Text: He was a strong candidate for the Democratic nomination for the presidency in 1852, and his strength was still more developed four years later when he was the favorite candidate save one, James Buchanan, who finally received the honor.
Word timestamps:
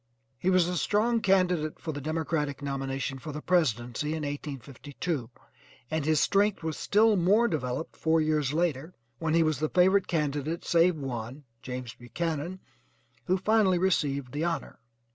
He 0.39 0.49
was 0.49 0.67
a 0.67 0.77
strong 0.77 1.21
candidate 1.21 1.77
for 1.79 1.91
the 1.91 2.01
Democratic 2.01 2.63
nomination 2.63 3.19
for 3.19 3.31
the 3.31 3.39
presidency 3.39 4.15
in 4.15 4.23
1852, 4.23 5.29
and 5.91 6.03
his 6.05 6.19
strength 6.19 6.63
was 6.63 6.75
still 6.75 7.15
more 7.15 7.47
developed 7.47 7.95
four 7.95 8.19
years 8.19 8.51
later 8.51 8.95
when 9.19 9.35
he 9.35 9.43
was 9.43 9.59
the 9.59 9.69
favorite 9.69 10.07
candidate 10.07 10.65
save 10.65 10.95
one, 10.95 11.43
James 11.61 11.93
Buchanan, 11.93 12.61
who 13.25 13.37
finally 13.37 13.77
received 13.77 14.31
the 14.31 14.43
honor. 14.43 14.79